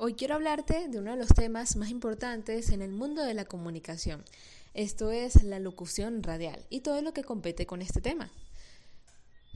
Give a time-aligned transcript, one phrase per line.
[0.00, 3.46] Hoy quiero hablarte de uno de los temas más importantes en el mundo de la
[3.46, 4.24] comunicación.
[4.72, 8.30] Esto es la locución radial y todo lo que compete con este tema.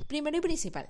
[0.08, 0.88] Primero y principal,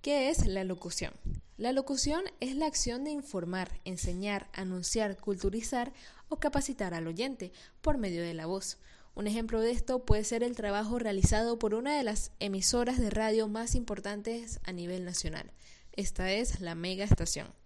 [0.00, 1.12] ¿qué es la locución?
[1.56, 5.92] La locución es la acción de informar, enseñar, anunciar, culturizar
[6.28, 8.78] o capacitar al oyente por medio de la voz.
[9.14, 13.10] Un ejemplo de esto puede ser el trabajo realizado por una de las emisoras de
[13.10, 15.52] radio más importantes a nivel nacional.
[15.92, 17.61] Esta es la Mega Estación.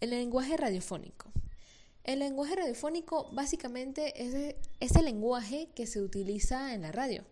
[0.00, 1.30] El lenguaje radiofónico.
[2.04, 7.22] El lenguaje radiofónico básicamente es, es, el lenguaje que se utiliza en la radio.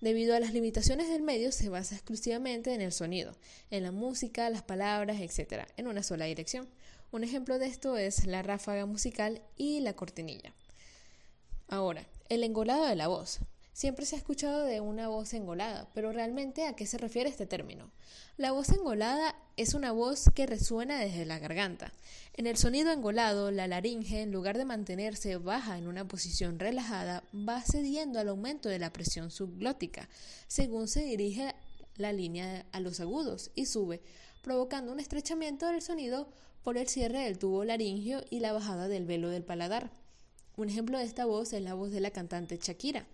[0.00, 3.32] Debido a las limitaciones del medio, se basa exclusivamente en el sonido,
[3.70, 6.68] en la música, las palabras, etc., en una sola dirección.
[7.12, 10.52] Un ejemplo de esto es la ráfaga musical y la cortinilla.
[11.68, 13.38] Ahora, el engolado de la voz.
[13.76, 17.44] Siempre se ha escuchado de una voz engolada, pero realmente ¿a qué se refiere este
[17.44, 17.90] término?
[18.38, 21.92] La voz engolada es una voz que resuena desde la garganta.
[22.32, 27.22] En el sonido engolado, la laringe, en lugar de mantenerse baja en una posición relajada,
[27.34, 30.08] va cediendo al aumento de la presión subglótica,
[30.46, 31.54] según se dirige
[31.98, 34.00] la línea a los agudos y sube,
[34.42, 36.30] provocando un estrechamiento del sonido
[36.62, 39.90] por el cierre del tubo laringio y la bajada del velo del paladar.
[40.56, 43.06] Un ejemplo de esta voz es la voz de la cantante Shakira,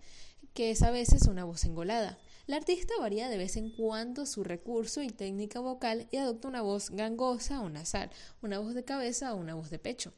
[0.53, 2.17] que es a veces una voz engolada.
[2.45, 6.61] La artista varía de vez en cuando su recurso y técnica vocal y adopta una
[6.61, 8.09] voz gangosa o nasal,
[8.41, 10.13] una voz de cabeza o una voz de pecho.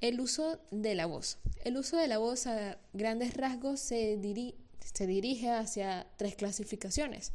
[0.00, 1.38] El uso de la voz.
[1.64, 4.18] El uso de la voz a grandes rasgos se,
[4.94, 7.32] se dirige hacia tres clasificaciones.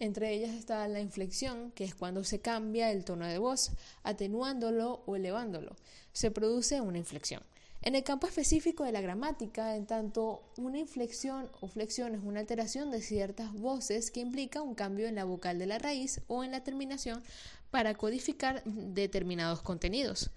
[0.00, 3.70] Entre ellas está la inflexión, que es cuando se cambia el tono de voz,
[4.02, 5.76] atenuándolo o elevándolo.
[6.12, 7.42] Se produce una inflexión.
[7.86, 12.40] En el campo específico de la gramática, en tanto una inflexión o flexión es una
[12.40, 16.42] alteración de ciertas voces que implica un cambio en la vocal de la raíz o
[16.42, 17.22] en la terminación
[17.70, 20.30] para codificar determinados contenidos.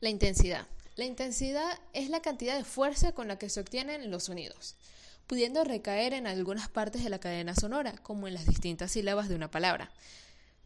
[0.00, 0.66] La intensidad.
[0.96, 4.76] La intensidad es la cantidad de fuerza con la que se obtienen los sonidos,
[5.26, 9.34] pudiendo recaer en algunas partes de la cadena sonora, como en las distintas sílabas de
[9.34, 9.90] una palabra.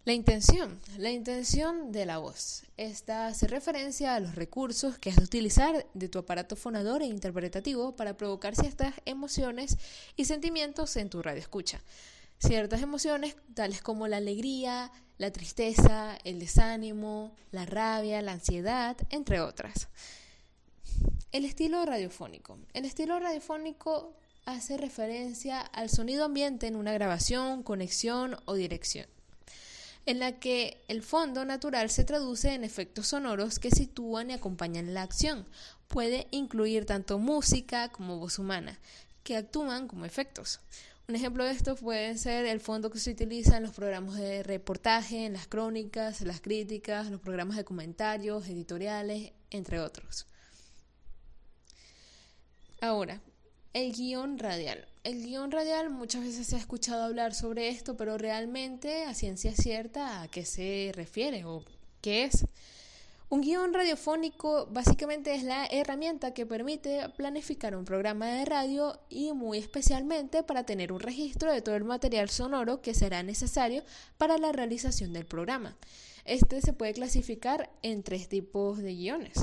[0.06, 2.64] La intención, la intención de la voz.
[2.76, 7.06] Esta hace referencia a los recursos que has de utilizar de tu aparato fonador e
[7.06, 9.78] interpretativo para provocar ciertas emociones
[10.14, 11.80] y sentimientos en tu radio escucha.
[12.38, 19.40] Ciertas emociones tales como la alegría, la tristeza, el desánimo, la rabia, la ansiedad, entre
[19.40, 19.88] otras.
[21.32, 22.58] El estilo radiofónico.
[22.74, 24.12] El estilo radiofónico
[24.44, 29.13] hace referencia al sonido ambiente en una grabación, conexión o dirección
[30.06, 34.94] en la que el fondo natural se traduce en efectos sonoros que sitúan y acompañan
[34.94, 35.46] la acción.
[35.88, 38.78] Puede incluir tanto música como voz humana,
[39.22, 40.60] que actúan como efectos.
[41.06, 44.42] Un ejemplo de esto puede ser el fondo que se utiliza en los programas de
[44.42, 50.26] reportaje, en las crónicas, en las críticas, los programas de comentarios, editoriales, entre otros.
[52.80, 53.20] Ahora,
[53.74, 54.86] el guion radial.
[55.04, 59.52] El guion radial muchas veces se ha escuchado hablar sobre esto, pero realmente a ciencia
[59.52, 61.62] cierta a qué se refiere o
[62.00, 62.46] qué es.
[63.28, 69.34] Un guion radiofónico básicamente es la herramienta que permite planificar un programa de radio y
[69.34, 73.84] muy especialmente para tener un registro de todo el material sonoro que será necesario
[74.16, 75.76] para la realización del programa.
[76.24, 79.34] Este se puede clasificar en tres tipos de guiones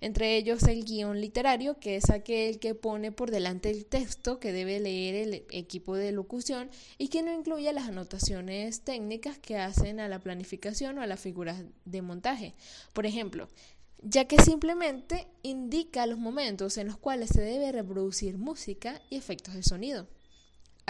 [0.00, 4.52] entre ellos el guion literario, que es aquel que pone por delante el texto que
[4.52, 10.00] debe leer el equipo de locución y que no incluye las anotaciones técnicas que hacen
[10.00, 12.54] a la planificación o a las figuras de montaje.
[12.92, 13.48] Por ejemplo,
[14.02, 19.54] ya que simplemente indica los momentos en los cuales se debe reproducir música y efectos
[19.54, 20.08] de sonido.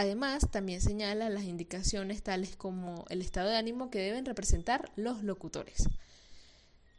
[0.00, 5.22] Además, también señala las indicaciones tales como el estado de ánimo que deben representar los
[5.22, 5.90] locutores.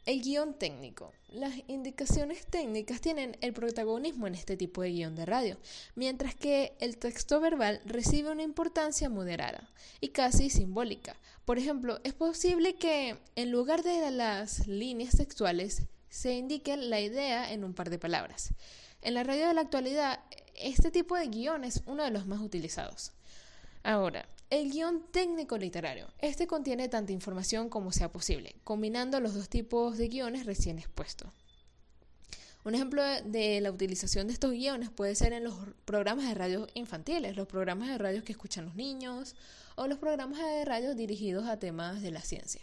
[0.05, 1.11] El guion técnico.
[1.29, 5.57] Las indicaciones técnicas tienen el protagonismo en este tipo de guion de radio,
[5.95, 9.67] mientras que el texto verbal recibe una importancia moderada
[9.99, 11.15] y casi simbólica.
[11.43, 17.51] Por ejemplo, es posible que en lugar de las líneas textuales se indique la idea
[17.51, 18.53] en un par de palabras.
[19.01, 20.19] En la radio de la actualidad,
[20.55, 23.13] este tipo de guion es uno de los más utilizados.
[23.83, 26.07] Ahora, el guion técnico literario.
[26.19, 31.31] Este contiene tanta información como sea posible, combinando los dos tipos de guiones recién expuestos.
[32.63, 35.55] Un ejemplo de la utilización de estos guiones puede ser en los
[35.85, 39.35] programas de radio infantiles, los programas de radio que escuchan los niños
[39.75, 42.61] o los programas de radio dirigidos a temas de la ciencia.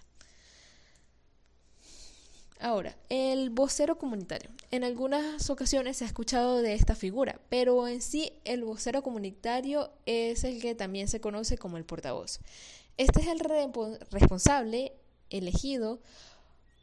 [2.60, 4.50] Ahora, el vocero comunitario.
[4.72, 9.90] En algunas ocasiones se ha escuchado de esta figura, pero en sí el vocero comunitario
[10.06, 12.40] es el que también se conoce como el portavoz.
[12.96, 13.38] Este es el
[14.10, 14.93] responsable
[15.31, 16.00] elegido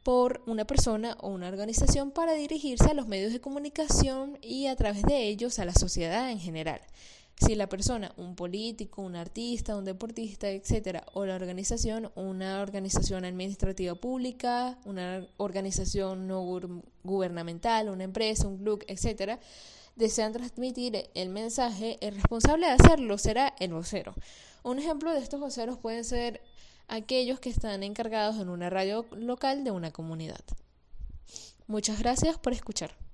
[0.04, 4.76] por una persona o una organización para dirigirse a los medios de comunicación y a
[4.76, 6.80] través de ellos a la sociedad en general.
[7.38, 13.26] Si la persona, un político, un artista, un deportista, etcétera, o la organización, una organización
[13.26, 16.42] administrativa pública, una organización no
[17.04, 19.40] gubernamental, una empresa, un club, etcétera,
[19.96, 24.14] desean transmitir el mensaje, el responsable de hacerlo será el vocero.
[24.64, 26.42] Un ejemplo de estos voceros pueden ser
[26.88, 30.42] aquellos que están encargados en una radio local de una comunidad.
[31.68, 33.05] Muchas gracias por escuchar.